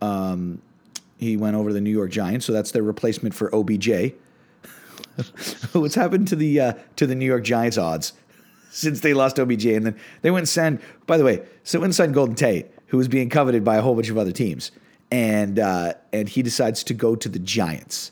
[0.00, 0.60] Um,
[1.16, 4.12] he went over to the New York Giants, so that's their replacement for OBJ.
[5.72, 8.12] What's happened to the uh, to the New York Giants odds
[8.70, 9.66] since they lost OBJ?
[9.66, 10.80] And then they went and signed.
[11.06, 13.82] By the way, so went and signed Golden Tate, who was being coveted by a
[13.82, 14.72] whole bunch of other teams,
[15.10, 18.10] and uh, and he decides to go to the Giants.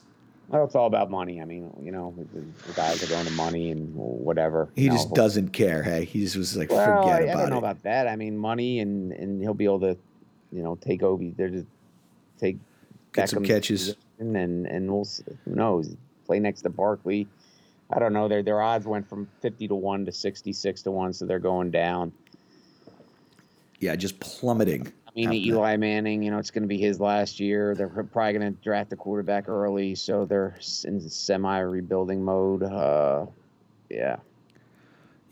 [0.50, 1.40] Well, it's all about money.
[1.40, 4.68] I mean, you know, the, the guys are going to money and whatever.
[4.74, 5.84] He you just doesn't care.
[5.84, 8.08] Hey, he just was like, well, forget I, about I don't know about that.
[8.08, 9.96] I mean, money and and he'll be able to,
[10.50, 11.34] you know, take Obi.
[11.36, 11.68] They're just
[12.38, 12.58] take
[13.12, 15.06] get some catches, and and we'll
[15.44, 15.94] who knows
[16.26, 17.28] play next to Barkley.
[17.88, 18.26] I don't know.
[18.26, 21.38] Their their odds went from fifty to one to sixty six to one, so they're
[21.38, 22.12] going down.
[23.78, 24.92] Yeah, just plummeting.
[25.16, 27.74] I mean, Eli Manning, you know, it's going to be his last year.
[27.74, 32.62] They're probably going to draft the quarterback early, so they're in semi rebuilding mode.
[32.62, 33.26] Uh,
[33.88, 34.16] yeah.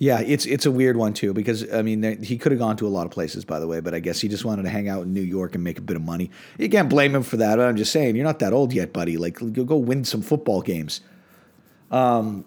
[0.00, 2.86] Yeah, it's it's a weird one too because I mean he could have gone to
[2.86, 4.88] a lot of places by the way, but I guess he just wanted to hang
[4.88, 6.30] out in New York and make a bit of money.
[6.56, 7.58] You can't blame him for that.
[7.58, 9.16] I'm just saying you're not that old yet, buddy.
[9.16, 11.00] Like go win some football games.
[11.90, 12.44] Um,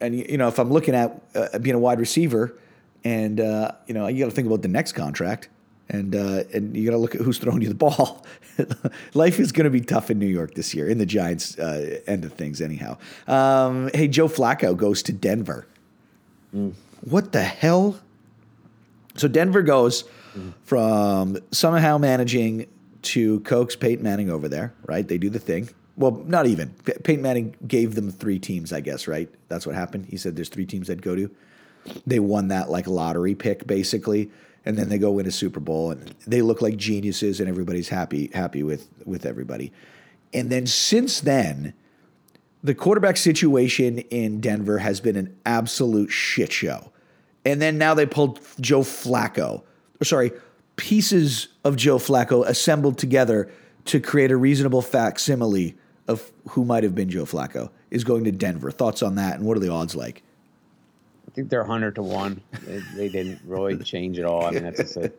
[0.00, 2.56] and you know if I'm looking at uh, being a wide receiver,
[3.04, 5.50] and uh, you know you got to think about the next contract,
[5.90, 8.24] and uh, and you got to look at who's throwing you the ball.
[9.14, 12.00] Life is going to be tough in New York this year in the Giants uh,
[12.06, 12.96] end of things, anyhow.
[13.26, 15.66] Um, hey, Joe Flacco goes to Denver.
[16.54, 16.74] Mm.
[17.02, 18.00] What the hell?
[19.16, 20.52] So Denver goes mm.
[20.62, 22.66] from somehow managing
[23.02, 25.06] to coax Peyton Manning over there, right?
[25.06, 25.70] They do the thing.
[25.96, 26.70] Well, not even.
[27.04, 29.28] Peyton Manning gave them three teams, I guess, right?
[29.48, 30.06] That's what happened.
[30.06, 31.30] He said there's three teams they'd go to.
[32.06, 34.30] They won that like lottery pick, basically,
[34.64, 37.88] and then they go win a Super Bowl, and they look like geniuses, and everybody's
[37.88, 39.72] happy happy with with everybody.
[40.32, 41.74] And then since then,
[42.62, 46.92] the quarterback situation in Denver has been an absolute shit show.
[47.44, 49.62] And then now they pulled Joe Flacco,
[50.00, 50.32] or sorry,
[50.76, 53.50] pieces of Joe Flacco assembled together
[53.86, 55.74] to create a reasonable facsimile
[56.06, 58.70] of who might have been Joe Flacco is going to Denver.
[58.70, 60.22] Thoughts on that, and what are the odds like?
[61.30, 62.40] I think they're hundred to one.
[62.66, 64.46] They, they, didn't really change at all.
[64.46, 65.12] I mean, that's just a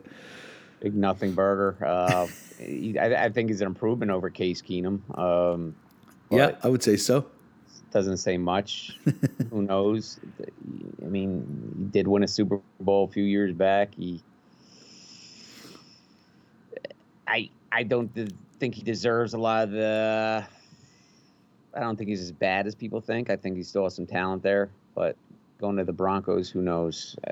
[0.80, 1.78] big nothing burger.
[1.82, 2.26] Uh,
[3.00, 5.00] I, I, think he's an improvement over Case Keenum.
[5.18, 5.74] Um,
[6.30, 7.26] yeah, I would say so.
[7.92, 8.98] Doesn't say much.
[9.50, 10.20] Who knows?
[11.02, 13.94] I mean, he did win a Super Bowl a few years back.
[13.94, 14.22] He,
[17.26, 18.10] I, I don't
[18.58, 20.44] think he deserves a lot of the.
[21.74, 23.30] I don't think he's as bad as people think.
[23.30, 25.16] I think he still has some talent there, but
[25.62, 27.16] going to the Broncos, who knows?
[27.26, 27.30] Uh,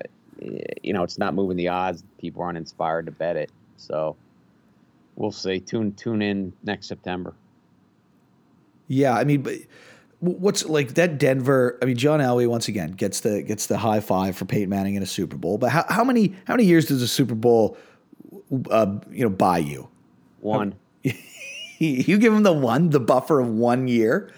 [0.83, 2.03] you know, it's not moving the odds.
[2.19, 4.17] People aren't inspired to bet it, so
[5.17, 5.61] we'll see.
[5.61, 7.35] Tune tune in next September.
[8.89, 9.57] Yeah, I mean, but
[10.21, 11.79] what's like that Denver?
[11.83, 14.95] I mean, John Elway once again gets the gets the high five for Peyton Manning
[14.95, 15.59] in a Super Bowl.
[15.59, 17.77] But how, how many how many years does a Super Bowl,
[18.71, 19.89] uh, you know, buy you?
[20.41, 20.75] One.
[21.79, 24.33] you give him the one, the buffer of one year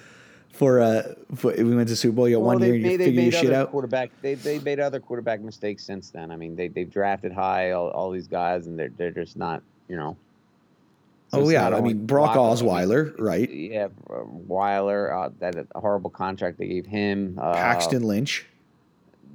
[0.52, 2.28] for uh for, we went to Super Bowl.
[2.28, 3.70] You got well, one year, made, you figure your shit out.
[3.70, 6.30] Quarterback, they they made other quarterback mistakes since then.
[6.30, 9.62] I mean, they they've drafted high all, all these guys, and they're they're just not
[9.88, 10.16] you know
[11.32, 13.50] so oh yeah, I mean Brock Osweiler, right?
[13.50, 15.14] Yeah, Weiler.
[15.14, 17.38] Uh, that horrible contract they gave him.
[17.40, 18.44] Uh, Paxton Lynch.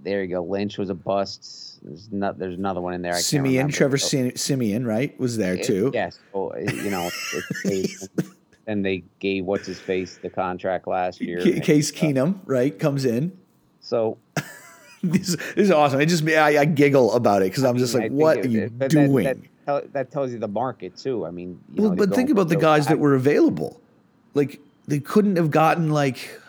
[0.04, 0.44] There you go.
[0.44, 1.80] Lynch was a bust.
[1.82, 2.38] There's not.
[2.38, 3.16] There's another one in there.
[3.16, 5.20] I Siemian, Trevor so, Siemian, right?
[5.20, 5.90] Was there too?
[5.92, 6.20] Yes.
[6.34, 7.10] Well, you know,
[8.68, 11.40] and they gave what's his face the contract last year.
[11.62, 13.38] Case Keenum, right, comes in.
[13.80, 14.18] So
[15.02, 16.02] this, this, is awesome.
[16.02, 19.50] It just I, I giggle about it because I'm just like, what are you doing?
[19.66, 21.26] That, that tells you the market too.
[21.26, 23.82] I mean, well, know, but think about the guys that were available.
[24.34, 26.40] Like they couldn't have gotten like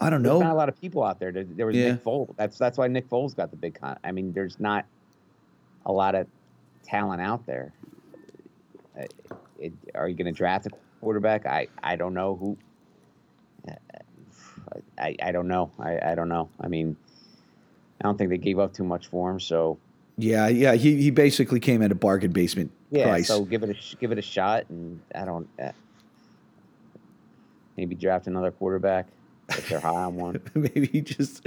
[0.00, 0.38] I don't know.
[0.38, 1.32] There's not a lot of people out there.
[1.32, 1.92] There, there was yeah.
[1.92, 2.34] Nick Foles.
[2.36, 3.98] That's that's why Nick Foles got the big con.
[4.02, 4.86] I mean, there's not
[5.86, 6.26] a lot of
[6.82, 7.72] talent out there.
[8.96, 10.70] It, uh, it, are you going to draft a
[11.04, 11.46] quarterback?
[11.46, 12.58] I I don't know who.
[14.98, 15.70] I, I don't know.
[15.78, 16.48] I, I don't know.
[16.60, 16.96] I mean,
[18.00, 19.38] I don't think they gave up too much for him.
[19.38, 19.78] So
[20.18, 20.74] yeah, yeah.
[20.74, 23.28] He he basically came at a bargain basement yeah, price.
[23.28, 25.48] so give it a give it a shot, and I don't.
[25.62, 25.72] Uh,
[27.76, 29.08] Maybe draft another quarterback
[29.48, 30.40] if they're high on one.
[30.54, 31.46] maybe just,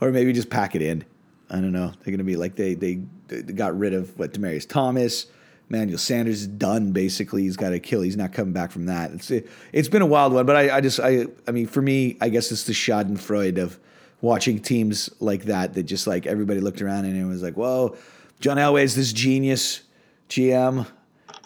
[0.00, 1.04] or maybe just pack it in.
[1.50, 1.88] I don't know.
[1.88, 5.26] They're going to be like they, they they got rid of what Demaryius Thomas,
[5.68, 7.42] Manuel Sanders is done basically.
[7.42, 8.02] He's got to kill.
[8.02, 9.10] He's not coming back from that.
[9.12, 11.82] It's it, has been a wild one, but I, I just I I mean for
[11.82, 13.78] me I guess it's the Schadenfreude of
[14.20, 17.96] watching teams like that that just like everybody looked around and it was like, whoa,
[18.40, 19.82] John Elway's this genius
[20.28, 20.86] GM.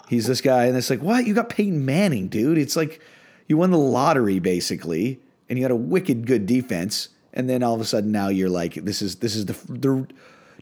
[0.09, 1.25] He's this guy, and it's like, what?
[1.25, 2.57] You got Peyton Manning, dude.
[2.57, 3.01] It's like
[3.47, 7.73] you won the lottery basically, and you got a wicked good defense, and then all
[7.73, 10.07] of a sudden now you're like, this is this is the the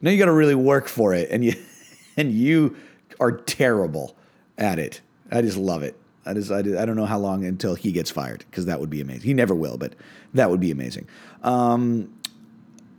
[0.02, 1.54] now you got to really work for it, and you
[2.17, 2.76] and you
[3.21, 4.17] are terrible
[4.57, 4.99] at it.
[5.31, 5.95] I just love it.
[6.25, 8.89] I just I, I don't know how long until he gets fired because that would
[8.89, 9.23] be amazing.
[9.23, 9.93] He never will, but
[10.34, 11.07] that would be amazing.
[11.43, 12.13] Um,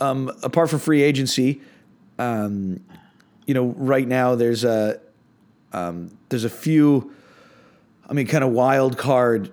[0.00, 1.60] um, apart from free agency,
[2.18, 2.80] um,
[3.46, 5.00] you know, right now there's a
[5.72, 7.12] um, there's a few.
[8.08, 9.52] I mean, kind of wild card.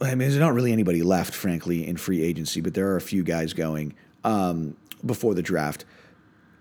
[0.00, 3.00] I mean, there's not really anybody left, frankly, in free agency, but there are a
[3.00, 5.84] few guys going um, before the draft.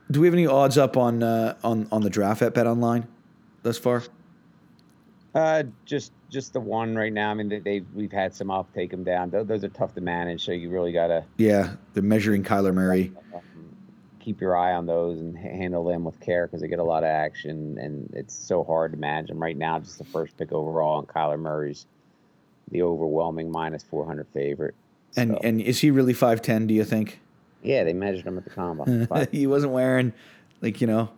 [0.09, 3.07] Do we have any odds up on uh, on on the draft at Bet Online
[3.63, 4.03] thus far?
[5.33, 7.31] Uh, just just the one right now.
[7.31, 9.29] I mean, they, they we've had some up, take them down.
[9.29, 11.23] Those, those are tough to manage, so you really gotta.
[11.37, 13.13] Yeah, they're measuring Kyler Murray.
[14.19, 17.03] Keep your eye on those and handle them with care because they get a lot
[17.03, 19.79] of action, and it's so hard to manage them right now.
[19.79, 21.85] Just the first pick overall on Kyler Murray's
[22.69, 24.75] the overwhelming minus four hundred favorite.
[25.15, 26.67] And So, and is he really five ten?
[26.67, 27.19] Do you think?
[27.63, 29.07] yeah, they measured him at the combine.
[29.31, 30.11] He wasn't wearing
[30.61, 31.09] like you know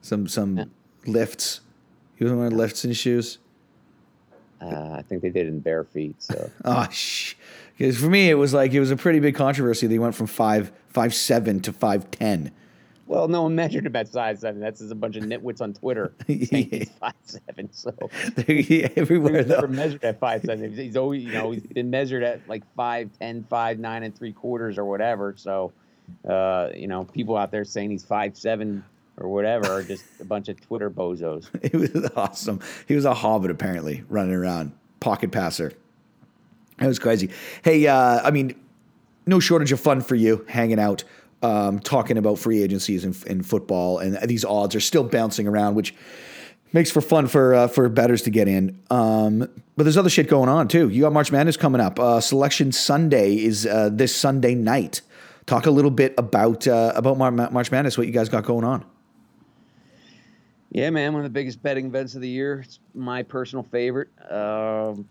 [0.00, 0.70] some some
[1.06, 1.60] lifts.
[2.16, 3.38] He wasn't wearing lifts in his shoes.
[4.60, 6.16] uh, I think they did it in bare feet.
[6.22, 7.34] So Oh, sh-
[7.78, 9.86] because for me it was like it was a pretty big controversy.
[9.86, 12.50] They went from five five seven to five ten.
[13.06, 14.60] well, no one measured him at size seven.
[14.60, 17.70] That's just a bunch of nitwits on Twitter saying he's five seven.
[17.72, 17.90] So
[18.36, 19.68] Everywhere He's never though.
[19.68, 20.64] measured at five seven.
[20.72, 24.14] He's- He's always, you know, he's been measured at like five, ten, five, nine and
[24.14, 25.32] three quarters or whatever.
[25.38, 25.72] So,
[26.28, 28.84] uh, you know, people out there saying he's five seven
[29.20, 31.48] or whatever just a bunch of Twitter bozos.
[31.62, 32.60] It was awesome.
[32.88, 35.72] He was a hobbit apparently running around, pocket passer.
[36.78, 37.30] That was crazy.
[37.62, 38.54] Hey, uh, I mean,
[39.26, 41.04] no shortage of fun for you hanging out,
[41.42, 45.74] um, talking about free agencies and, in football, and these odds are still bouncing around,
[45.74, 45.94] which
[46.72, 48.80] makes for fun for uh, for bettors to get in.
[48.90, 49.40] Um,
[49.76, 50.88] but there's other shit going on too.
[50.88, 52.00] You got March Madness coming up.
[52.00, 55.02] Uh, Selection Sunday is uh, this Sunday night.
[55.44, 57.98] Talk a little bit about uh, about March Madness.
[57.98, 58.84] What you guys got going on?
[60.72, 62.60] Yeah, man, one of the biggest betting events of the year.
[62.60, 64.08] It's my personal favorite.
[64.30, 65.08] Um,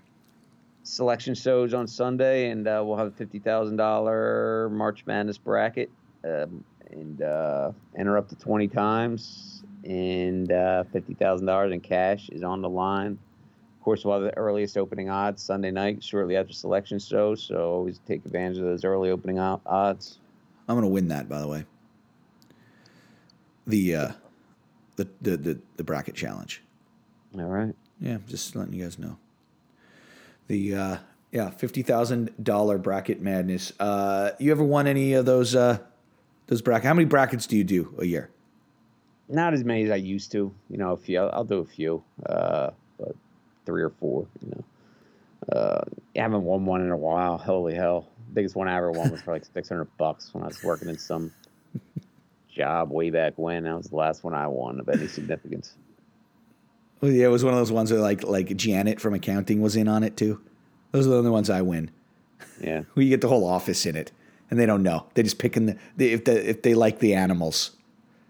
[0.83, 5.89] selection shows on Sunday, and uh, we'll have a fifty thousand dollar March Madness bracket,
[6.23, 12.29] um, and uh, enter up to twenty times, and uh, fifty thousand dollars in cash
[12.29, 13.19] is on the line.
[13.79, 17.43] Of course, we'll have the earliest opening odds Sunday night, shortly after selection shows.
[17.43, 20.19] So always take advantage of those early opening odds.
[20.69, 21.65] I'm gonna win that, by the way.
[23.67, 24.11] The uh,
[24.99, 26.61] the, the the the bracket challenge.
[27.35, 27.75] All right.
[27.99, 29.17] Yeah, just letting you guys know.
[30.47, 30.97] The uh,
[31.31, 33.73] yeah, fifty thousand dollar bracket madness.
[33.79, 35.79] Uh, you ever won any of those uh,
[36.47, 36.85] those bracket?
[36.85, 38.29] How many brackets do you do a year?
[39.29, 40.53] not as many as I used to.
[40.69, 41.19] You know, a few.
[41.19, 43.15] I'll, I'll do a few, uh, but
[43.65, 44.27] three or four.
[44.41, 45.81] You know, uh,
[46.17, 47.37] I haven't won one in a while.
[47.37, 48.09] Holy hell!
[48.33, 50.89] Biggest one I ever won was for like six hundred bucks when I was working
[50.89, 51.31] in some
[52.49, 53.63] job way back when.
[53.63, 55.75] That was the last one I won of any significance.
[57.01, 59.75] Well, yeah, it was one of those ones where like like Janet from accounting was
[59.75, 60.41] in on it too.
[60.91, 61.91] Those are the only ones I win.
[62.61, 64.11] Yeah, you get the whole office in it,
[64.49, 65.05] and they don't know.
[65.13, 67.71] They just picking the, the if the if they like the animals,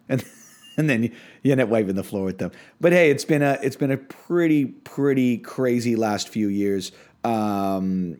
[0.08, 0.24] and
[0.78, 2.52] and then you, you end up wiping the floor with them.
[2.80, 6.92] But hey, it's been a it's been a pretty pretty crazy last few years.
[7.24, 8.18] Um,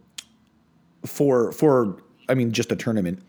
[1.06, 3.22] for for I mean, just a tournament.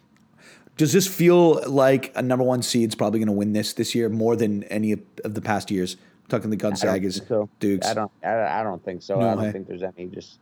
[0.77, 4.09] Does this feel like a number one seed's probably going to win this this year
[4.09, 5.97] more than any of, of the past years?
[6.25, 7.49] I'm talking the Gonzagas, so.
[7.59, 7.87] Dukes.
[7.87, 8.11] I don't.
[8.25, 9.21] I, I don't think so.
[9.21, 9.53] No, I don't hey.
[9.53, 10.39] think there's any just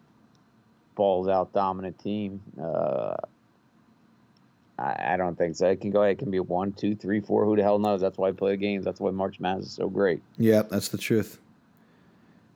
[0.95, 2.41] balls out dominant team.
[2.61, 3.15] Uh,
[4.79, 5.67] I, I don't think so.
[5.67, 6.03] It can go.
[6.03, 7.45] It can be one, two, three, four.
[7.45, 8.01] Who the hell knows?
[8.01, 8.85] That's why I play games.
[8.85, 10.23] That's why March Madness is so great.
[10.37, 11.41] Yeah, that's the truth.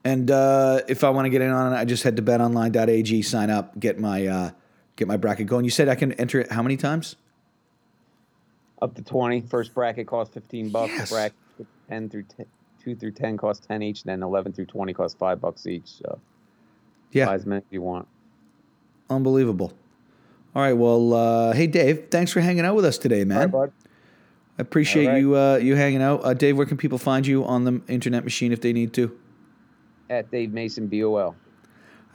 [0.05, 3.23] And uh, if I want to get in on it, I just head to betonline.ag,
[3.23, 4.51] sign up, get my uh,
[4.97, 5.64] get my bracket going.
[5.64, 7.16] You said I can enter it how many times?
[8.83, 9.43] Up to 20.
[9.43, 10.93] First bracket costs 15 bucks.
[10.93, 11.11] Yes.
[11.11, 11.37] Bracket
[11.89, 12.47] 10 through 10,
[12.83, 14.03] 2 through 10 costs 10 each.
[14.03, 15.87] Then 11 through 20 costs 5 bucks each.
[15.87, 16.18] So
[17.12, 18.09] Yeah, buy as many as you want.
[19.09, 19.72] unbelievable.
[20.55, 23.37] All right, well, uh, hey Dave, thanks for hanging out with us today, man.
[23.37, 23.72] All right, bud.
[24.59, 25.18] I appreciate right.
[25.18, 26.22] you uh, you hanging out.
[26.24, 29.18] Uh, Dave, where can people find you on the internet machine if they need to?
[30.11, 31.35] At Dave Mason BOL.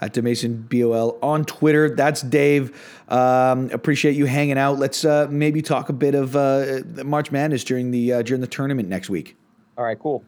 [0.02, 1.89] At DeMason BOL on Twitter.
[1.95, 2.80] That's Dave.
[3.08, 4.80] Um, appreciate you hanging out.
[4.80, 8.48] Let's uh, maybe talk a bit of uh, March Madness during the uh, during the
[8.48, 9.36] tournament next week.
[9.78, 10.24] All right, cool.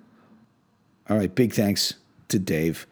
[1.10, 1.96] All right, big thanks
[2.30, 2.88] to Dave.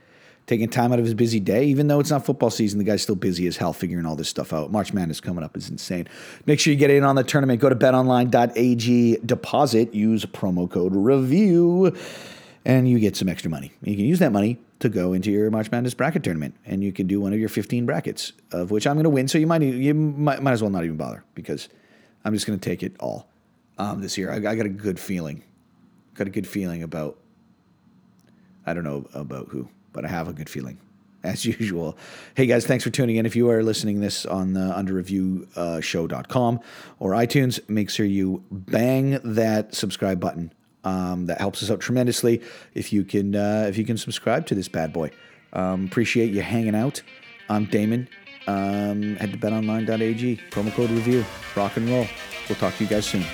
[0.47, 3.01] Taking time out of his busy day, even though it's not football season, the guy's
[3.01, 4.71] still busy as hell figuring all this stuff out.
[4.71, 6.07] March Madness coming up is insane.
[6.45, 7.59] Make sure you get in on the tournament.
[7.59, 11.93] Go to betonline.ag, deposit, use promo code review,
[12.67, 13.71] and you get some extra money.
[13.81, 16.91] You can use that money to go into your March Madness bracket tournament, and you
[16.91, 19.29] can do one of your 15 brackets, of which I'm going to win.
[19.29, 21.69] So you might you might, might as well not even bother because
[22.25, 23.29] I'm just going to take it all
[23.77, 24.31] um, this year.
[24.31, 25.43] I, I got a good feeling,
[26.13, 27.17] got a good feeling about.
[28.65, 30.77] I don't know about who, but I have a good feeling.
[31.23, 31.97] As usual.
[32.35, 33.25] Hey guys, thanks for tuning in.
[33.25, 36.59] If you are listening this on the underreviewshow.com
[36.99, 40.51] or iTunes, make sure you bang that subscribe button
[40.87, 42.41] um, that helps us out tremendously.
[42.73, 45.11] If you can, uh, if you can subscribe to this bad boy,
[45.53, 47.01] um, appreciate you hanging out.
[47.49, 48.07] I'm Damon.
[48.47, 50.39] Um, head to betonline.ag.
[50.49, 51.25] Promo code review.
[51.55, 52.07] Rock and roll.
[52.47, 53.25] We'll talk to you guys soon.